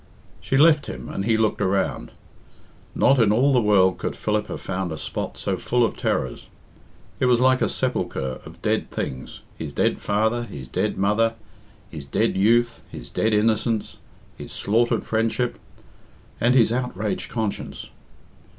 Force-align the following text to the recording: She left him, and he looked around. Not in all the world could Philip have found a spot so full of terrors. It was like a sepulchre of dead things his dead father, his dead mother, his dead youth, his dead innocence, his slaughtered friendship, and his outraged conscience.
She 0.41 0.57
left 0.57 0.87
him, 0.87 1.09
and 1.09 1.25
he 1.25 1.37
looked 1.37 1.61
around. 1.61 2.09
Not 2.95 3.19
in 3.19 3.31
all 3.31 3.53
the 3.53 3.61
world 3.61 3.99
could 3.99 4.15
Philip 4.15 4.47
have 4.47 4.59
found 4.59 4.91
a 4.91 4.97
spot 4.97 5.37
so 5.37 5.57
full 5.57 5.85
of 5.85 5.95
terrors. 5.95 6.47
It 7.19 7.27
was 7.27 7.39
like 7.39 7.61
a 7.61 7.69
sepulchre 7.69 8.39
of 8.43 8.63
dead 8.63 8.89
things 8.89 9.41
his 9.59 9.71
dead 9.71 9.99
father, 9.99 10.45
his 10.45 10.67
dead 10.67 10.97
mother, 10.97 11.35
his 11.91 12.05
dead 12.07 12.35
youth, 12.35 12.83
his 12.89 13.11
dead 13.11 13.35
innocence, 13.35 13.97
his 14.39 14.51
slaughtered 14.51 15.03
friendship, 15.03 15.59
and 16.39 16.55
his 16.55 16.71
outraged 16.71 17.29
conscience. 17.29 17.91